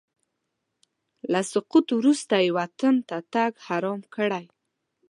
[1.31, 4.45] له سقوط وروسته یې وطن ته تګ حرام کړی.